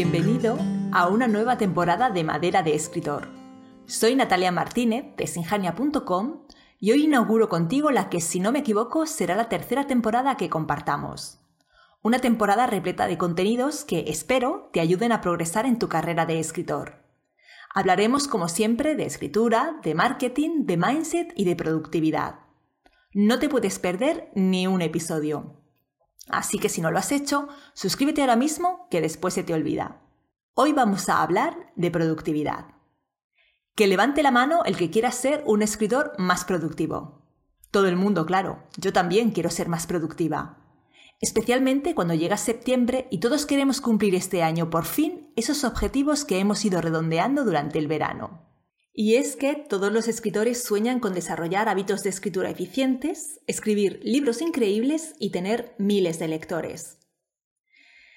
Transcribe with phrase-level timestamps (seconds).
[0.00, 0.56] Bienvenido
[0.92, 3.26] a una nueva temporada de Madera de Escritor.
[3.86, 6.44] Soy Natalia Martínez de sinjania.com
[6.78, 10.48] y hoy inauguro contigo la que, si no me equivoco, será la tercera temporada que
[10.48, 11.40] compartamos.
[12.00, 16.38] Una temporada repleta de contenidos que, espero, te ayuden a progresar en tu carrera de
[16.38, 17.02] escritor.
[17.74, 22.36] Hablaremos, como siempre, de escritura, de marketing, de mindset y de productividad.
[23.14, 25.57] No te puedes perder ni un episodio.
[26.30, 30.02] Así que si no lo has hecho, suscríbete ahora mismo que después se te olvida.
[30.54, 32.66] Hoy vamos a hablar de productividad.
[33.74, 37.22] Que levante la mano el que quiera ser un escritor más productivo.
[37.70, 38.64] Todo el mundo, claro.
[38.76, 40.58] Yo también quiero ser más productiva.
[41.20, 46.38] Especialmente cuando llega septiembre y todos queremos cumplir este año por fin esos objetivos que
[46.38, 48.47] hemos ido redondeando durante el verano.
[49.00, 54.42] Y es que todos los escritores sueñan con desarrollar hábitos de escritura eficientes, escribir libros
[54.42, 56.98] increíbles y tener miles de lectores.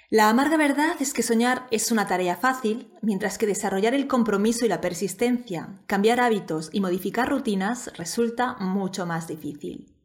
[0.09, 4.65] La amarga verdad es que soñar es una tarea fácil, mientras que desarrollar el compromiso
[4.65, 9.95] y la persistencia, cambiar hábitos y modificar rutinas resulta mucho más difícil.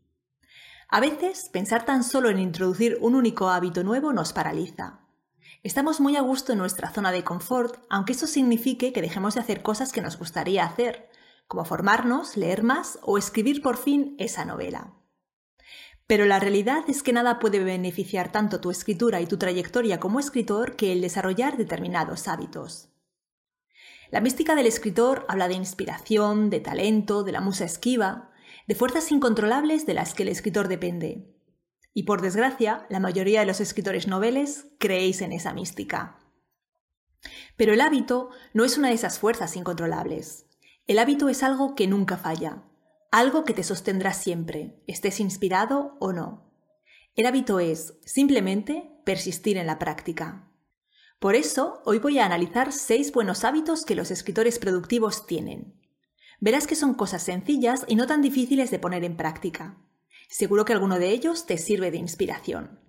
[0.91, 5.06] A veces, pensar tan solo en introducir un único hábito nuevo nos paraliza.
[5.67, 9.41] Estamos muy a gusto en nuestra zona de confort, aunque eso signifique que dejemos de
[9.41, 11.11] hacer cosas que nos gustaría hacer,
[11.49, 14.95] como formarnos, leer más o escribir por fin esa novela.
[16.07, 20.21] Pero la realidad es que nada puede beneficiar tanto tu escritura y tu trayectoria como
[20.21, 22.91] escritor que el desarrollar determinados hábitos.
[24.13, 28.31] La mística del escritor habla de inspiración, de talento, de la musa esquiva,
[28.69, 31.36] de fuerzas incontrolables de las que el escritor depende.
[31.99, 36.19] Y por desgracia, la mayoría de los escritores noveles creéis en esa mística.
[37.57, 40.45] Pero el hábito no es una de esas fuerzas incontrolables.
[40.87, 42.65] El hábito es algo que nunca falla,
[43.11, 46.53] algo que te sostendrá siempre, estés inspirado o no.
[47.15, 50.53] El hábito es, simplemente, persistir en la práctica.
[51.19, 55.81] Por eso, hoy voy a analizar seis buenos hábitos que los escritores productivos tienen.
[56.41, 59.79] Verás que son cosas sencillas y no tan difíciles de poner en práctica.
[60.29, 62.81] Seguro que alguno de ellos te sirve de inspiración.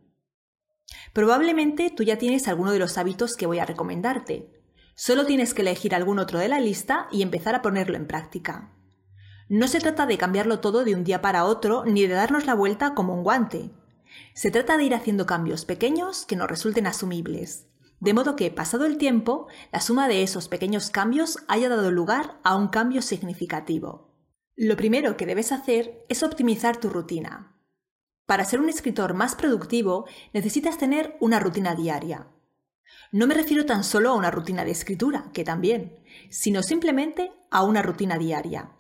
[1.14, 4.52] Probablemente tú ya tienes alguno de los hábitos que voy a recomendarte.
[4.96, 8.74] Solo tienes que elegir algún otro de la lista y empezar a ponerlo en práctica.
[9.50, 12.56] No se trata de cambiarlo todo de un día para otro ni de darnos la
[12.56, 13.72] vuelta como un guante.
[14.34, 17.68] Se trata de ir haciendo cambios pequeños que nos resulten asumibles,
[18.00, 22.40] de modo que, pasado el tiempo, la suma de esos pequeños cambios haya dado lugar
[22.44, 24.14] a un cambio significativo.
[24.60, 27.56] Lo primero que debes hacer es optimizar tu rutina.
[28.26, 32.26] Para ser un escritor más productivo necesitas tener una rutina diaria.
[33.12, 36.00] No me refiero tan solo a una rutina de escritura, que también,
[36.32, 38.72] sino simplemente a una rutina diaria.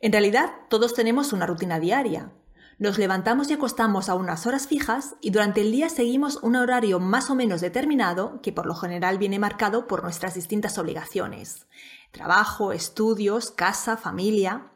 [0.00, 2.32] En realidad, todos tenemos una rutina diaria.
[2.78, 6.98] Nos levantamos y acostamos a unas horas fijas y durante el día seguimos un horario
[6.98, 11.66] más o menos determinado que por lo general viene marcado por nuestras distintas obligaciones.
[12.10, 14.72] Trabajo, estudios, casa, familia.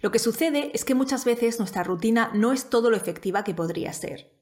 [0.00, 3.54] Lo que sucede es que muchas veces nuestra rutina no es todo lo efectiva que
[3.54, 4.32] podría ser.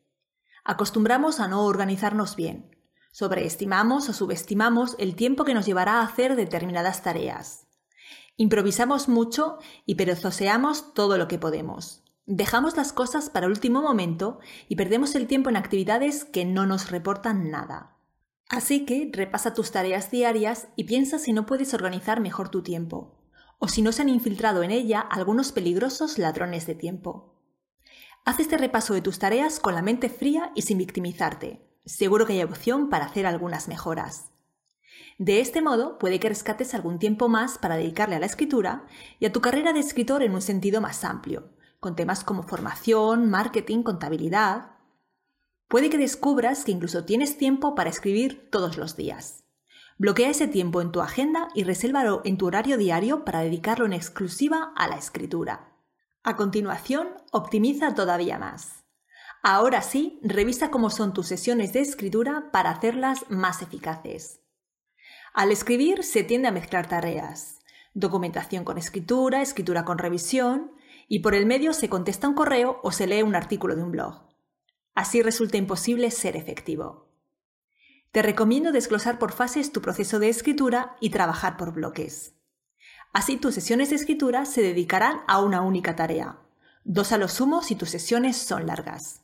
[0.64, 2.76] Acostumbramos a no organizarnos bien.
[3.12, 7.66] Sobreestimamos o subestimamos el tiempo que nos llevará a hacer determinadas tareas.
[8.36, 12.04] Improvisamos mucho y perezoseamos todo lo que podemos.
[12.26, 16.90] Dejamos las cosas para último momento y perdemos el tiempo en actividades que no nos
[16.90, 17.96] reportan nada.
[18.48, 23.19] Así que repasa tus tareas diarias y piensa si no puedes organizar mejor tu tiempo
[23.60, 27.36] o si no se han infiltrado en ella algunos peligrosos ladrones de tiempo.
[28.24, 31.68] Haz este repaso de tus tareas con la mente fría y sin victimizarte.
[31.84, 34.30] Seguro que hay opción para hacer algunas mejoras.
[35.18, 38.86] De este modo, puede que rescates algún tiempo más para dedicarle a la escritura
[39.18, 41.50] y a tu carrera de escritor en un sentido más amplio,
[41.80, 44.70] con temas como formación, marketing, contabilidad.
[45.68, 49.39] Puede que descubras que incluso tienes tiempo para escribir todos los días.
[50.00, 53.92] Bloquea ese tiempo en tu agenda y resérvalo en tu horario diario para dedicarlo en
[53.92, 55.76] exclusiva a la escritura.
[56.22, 58.86] A continuación, optimiza todavía más.
[59.42, 64.40] Ahora sí, revisa cómo son tus sesiones de escritura para hacerlas más eficaces.
[65.34, 67.58] Al escribir se tiende a mezclar tareas,
[67.92, 70.72] documentación con escritura, escritura con revisión,
[71.08, 73.90] y por el medio se contesta un correo o se lee un artículo de un
[73.90, 74.22] blog.
[74.94, 77.09] Así resulta imposible ser efectivo.
[78.12, 82.34] Te recomiendo desglosar por fases tu proceso de escritura y trabajar por bloques.
[83.12, 86.40] Así tus sesiones de escritura se dedicarán a una única tarea,
[86.82, 89.22] dos a lo sumo si tus sesiones son largas.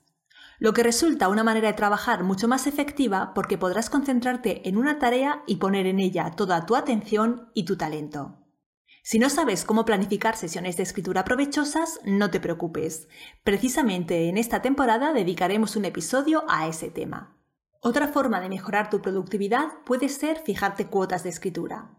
[0.60, 5.00] Lo que resulta una manera de trabajar mucho más efectiva porque podrás concentrarte en una
[5.00, 8.38] tarea y poner en ella toda tu atención y tu talento.
[9.02, 13.08] Si no sabes cómo planificar sesiones de escritura provechosas, no te preocupes.
[13.42, 17.35] Precisamente en esta temporada dedicaremos un episodio a ese tema.
[17.80, 21.90] Otra forma de mejorar tu productividad puede ser fijarte cuotas de escritura.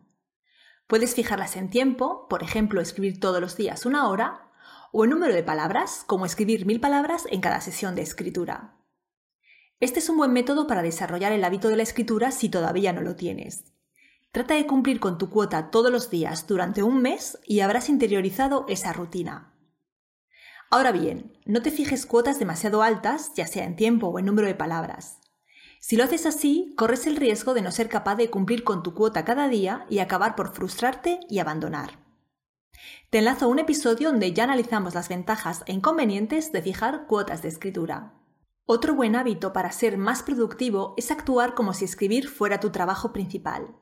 [0.88, 4.52] Puedes fijarlas en tiempo, por ejemplo, escribir todos los días una hora,
[4.92, 8.78] o en número de palabras, como escribir mil palabras en cada sesión de escritura.
[9.80, 13.02] Este es un buen método para desarrollar el hábito de la escritura si todavía no
[13.02, 13.66] lo tienes.
[14.32, 18.66] Trata de cumplir con tu cuota todos los días durante un mes y habrás interiorizado
[18.68, 19.54] esa rutina.
[20.70, 24.48] Ahora bien, no te fijes cuotas demasiado altas, ya sea en tiempo o en número
[24.48, 25.20] de palabras.
[25.88, 28.94] Si lo haces así, corres el riesgo de no ser capaz de cumplir con tu
[28.94, 32.04] cuota cada día y acabar por frustrarte y abandonar.
[33.10, 37.42] Te enlazo a un episodio donde ya analizamos las ventajas e inconvenientes de fijar cuotas
[37.42, 38.16] de escritura.
[38.66, 43.14] Otro buen hábito para ser más productivo es actuar como si escribir fuera tu trabajo
[43.14, 43.74] principal.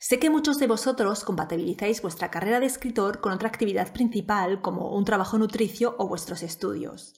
[0.00, 4.94] Sé que muchos de vosotros compatibilizáis vuestra carrera de escritor con otra actividad principal como
[4.94, 7.14] un trabajo nutricio o vuestros estudios.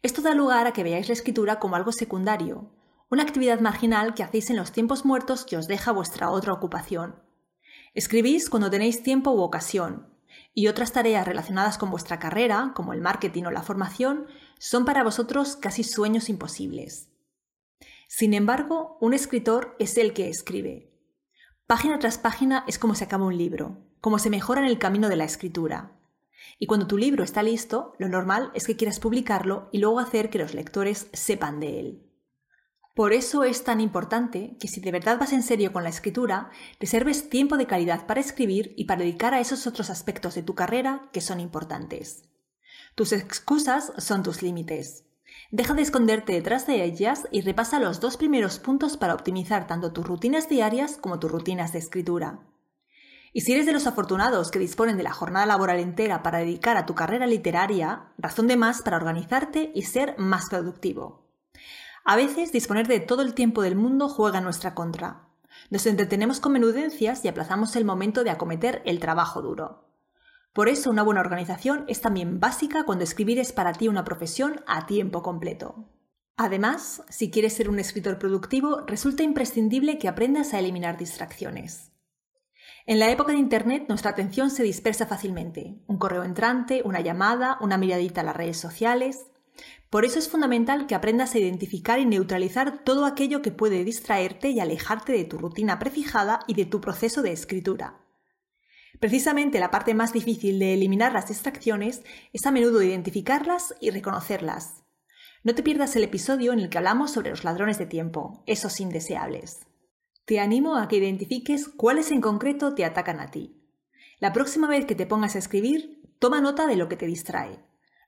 [0.00, 2.70] Esto da lugar a que veáis la escritura como algo secundario,
[3.10, 7.16] una actividad marginal que hacéis en los tiempos muertos que os deja vuestra otra ocupación.
[7.94, 10.08] Escribís cuando tenéis tiempo u ocasión,
[10.52, 14.26] y otras tareas relacionadas con vuestra carrera, como el marketing o la formación,
[14.58, 17.08] son para vosotros casi sueños imposibles.
[18.08, 20.94] Sin embargo, un escritor es el que escribe,
[21.66, 25.08] Página tras página es como se acaba un libro, como se mejora en el camino
[25.08, 25.98] de la escritura.
[26.58, 30.28] Y cuando tu libro está listo, lo normal es que quieras publicarlo y luego hacer
[30.28, 32.13] que los lectores sepan de él.
[32.94, 36.50] Por eso es tan importante que si de verdad vas en serio con la escritura,
[36.78, 40.54] reserves tiempo de calidad para escribir y para dedicar a esos otros aspectos de tu
[40.54, 42.22] carrera que son importantes.
[42.94, 45.06] Tus excusas son tus límites.
[45.50, 49.92] Deja de esconderte detrás de ellas y repasa los dos primeros puntos para optimizar tanto
[49.92, 52.38] tus rutinas diarias como tus rutinas de escritura.
[53.32, 56.76] Y si eres de los afortunados que disponen de la jornada laboral entera para dedicar
[56.76, 61.23] a tu carrera literaria, razón de más para organizarte y ser más productivo.
[62.04, 65.28] A veces disponer de todo el tiempo del mundo juega en nuestra contra.
[65.70, 69.88] Nos entretenemos con menudencias y aplazamos el momento de acometer el trabajo duro.
[70.52, 74.60] Por eso una buena organización es también básica cuando escribir es para ti una profesión
[74.66, 75.88] a tiempo completo.
[76.36, 81.90] Además, si quieres ser un escritor productivo, resulta imprescindible que aprendas a eliminar distracciones.
[82.86, 85.82] En la época de Internet nuestra atención se dispersa fácilmente.
[85.86, 89.26] Un correo entrante, una llamada, una miradita a las redes sociales.
[89.94, 94.50] Por eso es fundamental que aprendas a identificar y neutralizar todo aquello que puede distraerte
[94.50, 98.00] y alejarte de tu rutina prefijada y de tu proceso de escritura.
[98.98, 102.02] Precisamente la parte más difícil de eliminar las distracciones
[102.32, 104.82] es a menudo identificarlas y reconocerlas.
[105.44, 108.80] No te pierdas el episodio en el que hablamos sobre los ladrones de tiempo, esos
[108.80, 109.60] indeseables.
[110.24, 113.62] Te animo a que identifiques cuáles en concreto te atacan a ti.
[114.18, 117.60] La próxima vez que te pongas a escribir, toma nota de lo que te distrae.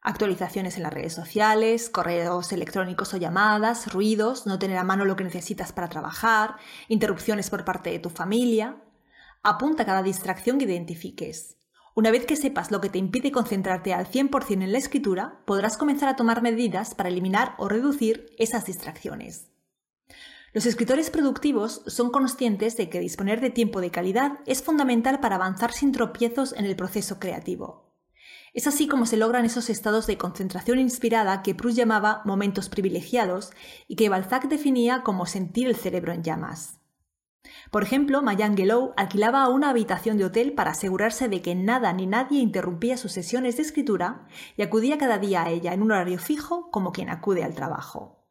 [0.09, 5.17] Actualizaciones en las redes sociales, correos electrónicos o llamadas, ruidos, no tener a mano lo
[5.17, 8.77] que necesitas para trabajar, interrupciones por parte de tu familia.
[9.43, 11.57] Apunta cada distracción que identifiques.
[11.97, 15.77] Una vez que sepas lo que te impide concentrarte al 100% en la escritura, podrás
[15.77, 19.49] comenzar a tomar medidas para eliminar o reducir esas distracciones.
[20.53, 25.35] Los escritores productivos son conscientes de que disponer de tiempo de calidad es fundamental para
[25.35, 27.86] avanzar sin tropiezos en el proceso creativo.
[28.57, 33.51] Es así como se logran esos estados de concentración inspirada que Proust llamaba momentos privilegiados
[33.87, 36.81] y que Balzac definía como sentir el cerebro en llamas.
[37.71, 42.07] Por ejemplo, Mayan Gelou alquilaba una habitación de hotel para asegurarse de que nada ni
[42.07, 44.27] nadie interrumpía sus sesiones de escritura
[44.57, 48.27] y acudía cada día a ella en un horario fijo como quien acude al trabajo.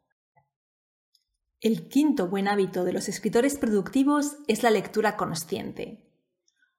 [1.60, 6.05] El quinto buen hábito de los escritores productivos es la lectura consciente.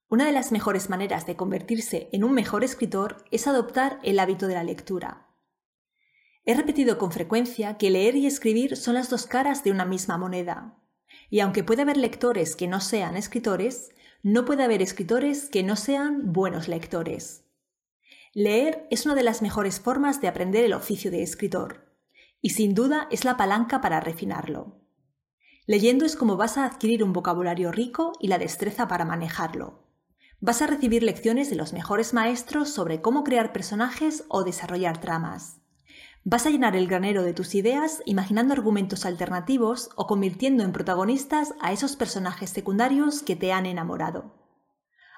[0.09, 4.47] Una de las mejores maneras de convertirse en un mejor escritor es adoptar el hábito
[4.47, 5.27] de la lectura.
[6.45, 10.17] He repetido con frecuencia que leer y escribir son las dos caras de una misma
[10.17, 10.79] moneda.
[11.29, 13.89] Y aunque puede haber lectores que no sean escritores,
[14.23, 17.43] no puede haber escritores que no sean buenos lectores.
[18.33, 21.97] Leer es una de las mejores formas de aprender el oficio de escritor,
[22.39, 24.79] y sin duda es la palanca para refinarlo.
[25.65, 29.86] Leyendo es como vas a adquirir un vocabulario rico y la destreza para manejarlo.
[30.39, 35.61] Vas a recibir lecciones de los mejores maestros sobre cómo crear personajes o desarrollar tramas.
[36.23, 41.55] Vas a llenar el granero de tus ideas imaginando argumentos alternativos o convirtiendo en protagonistas
[41.59, 44.35] a esos personajes secundarios que te han enamorado.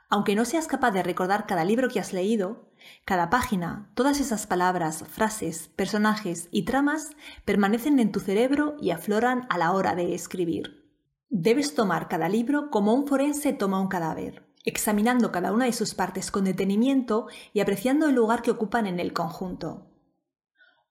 [0.10, 2.72] Aunque no seas capaz de recordar cada libro que has leído,
[3.04, 7.10] cada página, todas esas palabras, frases, personajes y tramas
[7.44, 10.90] permanecen en tu cerebro y afloran a la hora de escribir.
[11.30, 15.94] Debes tomar cada libro como un forense toma un cadáver, examinando cada una de sus
[15.94, 19.86] partes con detenimiento y apreciando el lugar que ocupan en el conjunto.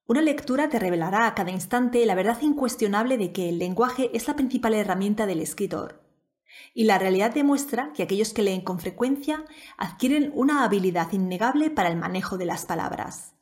[0.07, 4.27] Una lectura te revelará a cada instante la verdad incuestionable de que el lenguaje es
[4.27, 6.03] la principal herramienta del escritor.
[6.73, 9.45] Y la realidad demuestra que aquellos que leen con frecuencia
[9.77, 13.35] adquieren una habilidad innegable para el manejo de las palabras.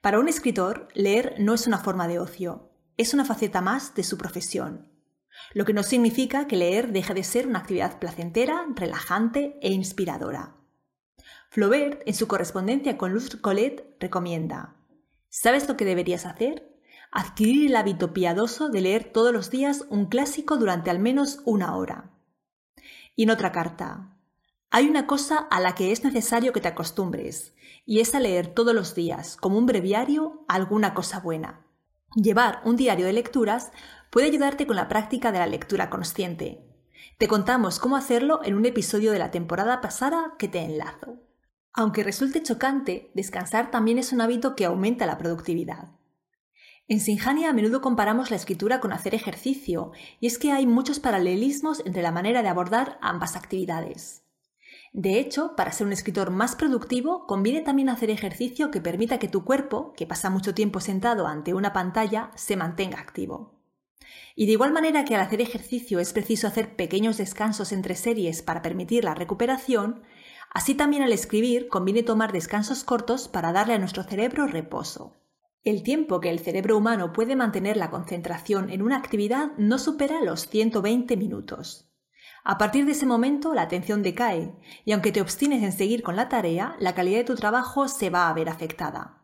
[0.00, 4.04] Para un escritor, leer no es una forma de ocio, es una faceta más de
[4.04, 4.92] su profesión,
[5.54, 10.56] lo que no significa que leer deje de ser una actividad placentera, relajante e inspiradora.
[11.50, 14.76] Flaubert, en su correspondencia con Luz Colette, recomienda
[15.30, 16.78] ¿Sabes lo que deberías hacer?
[17.10, 21.76] Adquirir el hábito piadoso de leer todos los días un clásico durante al menos una
[21.76, 22.10] hora.
[23.16, 24.14] Y en otra carta,
[24.70, 27.54] hay una cosa a la que es necesario que te acostumbres,
[27.86, 31.64] y es a leer todos los días, como un breviario, alguna cosa buena.
[32.14, 33.72] Llevar un diario de lecturas
[34.10, 36.64] puede ayudarte con la práctica de la lectura consciente.
[37.18, 41.16] Te contamos cómo hacerlo en un episodio de la temporada pasada que te enlazo.
[41.72, 45.90] Aunque resulte chocante, descansar también es un hábito que aumenta la productividad.
[46.88, 51.00] En Sinjania a menudo comparamos la escritura con hacer ejercicio, y es que hay muchos
[51.00, 54.22] paralelismos entre la manera de abordar ambas actividades.
[54.92, 59.28] De hecho, para ser un escritor más productivo, conviene también hacer ejercicio que permita que
[59.28, 63.57] tu cuerpo, que pasa mucho tiempo sentado ante una pantalla, se mantenga activo.
[64.34, 68.42] Y de igual manera que al hacer ejercicio es preciso hacer pequeños descansos entre series
[68.42, 70.02] para permitir la recuperación,
[70.50, 75.16] Así también al escribir conviene tomar descansos cortos para darle a nuestro cerebro reposo.
[75.62, 80.22] El tiempo que el cerebro humano puede mantener la concentración en una actividad no supera
[80.22, 81.92] los 120 minutos.
[82.44, 86.16] A partir de ese momento la atención decae y aunque te obstines en seguir con
[86.16, 89.22] la tarea, la calidad de tu trabajo se va a ver afectada.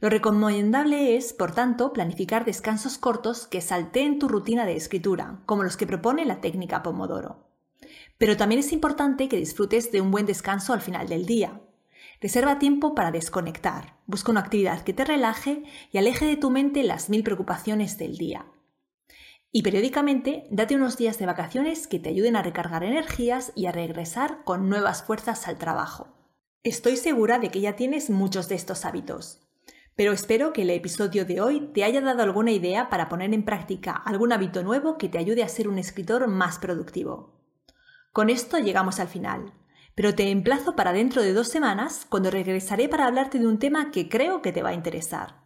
[0.00, 5.62] Lo recomendable es, por tanto, planificar descansos cortos que salteen tu rutina de escritura, como
[5.62, 7.46] los que propone la técnica Pomodoro.
[8.18, 11.60] Pero también es importante que disfrutes de un buen descanso al final del día.
[12.20, 13.98] Reserva tiempo para desconectar.
[14.06, 18.16] Busca una actividad que te relaje y aleje de tu mente las mil preocupaciones del
[18.16, 18.46] día.
[19.52, 23.72] Y periódicamente date unos días de vacaciones que te ayuden a recargar energías y a
[23.72, 26.08] regresar con nuevas fuerzas al trabajo.
[26.62, 29.45] Estoy segura de que ya tienes muchos de estos hábitos,
[29.96, 33.44] pero espero que el episodio de hoy te haya dado alguna idea para poner en
[33.44, 37.40] práctica algún hábito nuevo que te ayude a ser un escritor más productivo.
[38.12, 39.54] Con esto llegamos al final,
[39.94, 43.90] pero te emplazo para dentro de dos semanas cuando regresaré para hablarte de un tema
[43.90, 45.40] que creo que te va a interesar.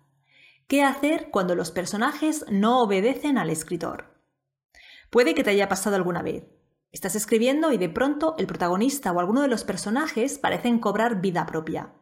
[0.66, 4.20] ¿Qué hacer cuando los personajes no obedecen al escritor?
[5.10, 6.44] Puede que te haya pasado alguna vez.
[6.90, 11.46] Estás escribiendo y de pronto el protagonista o alguno de los personajes parecen cobrar vida
[11.46, 11.92] propia.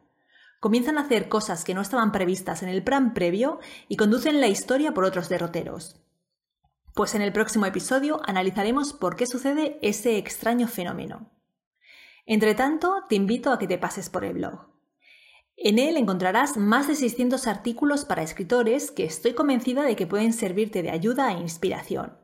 [0.59, 4.47] Comienzan a hacer cosas que no estaban previstas en el plan previo y conducen la
[4.47, 6.01] historia por otros derroteros.
[6.93, 11.29] Pues en el próximo episodio analizaremos por qué sucede ese extraño fenómeno.
[12.25, 14.67] Entre tanto, te invito a que te pases por el blog.
[15.55, 20.33] En él encontrarás más de 600 artículos para escritores que estoy convencida de que pueden
[20.33, 22.17] servirte de ayuda e inspiración.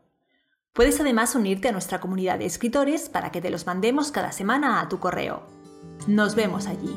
[0.74, 4.82] Puedes además unirte a nuestra comunidad de escritores para que te los mandemos cada semana
[4.82, 5.44] a tu correo.
[6.08, 6.94] Nos vemos allí.